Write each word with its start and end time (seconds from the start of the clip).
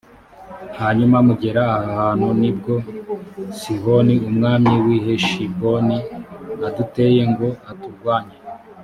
hanyuma 0.81 1.17
mugera 1.27 1.61
aha 1.75 1.91
hantu; 2.01 2.27
ni 2.41 2.51
bwo 2.57 2.75
sihoni 3.59 4.15
umwami 4.29 4.71
w’i 4.85 4.97
heshiboni 5.05 5.97
aduteye 6.67 7.21
ngo 7.31 7.47
aturwanye, 7.71 8.35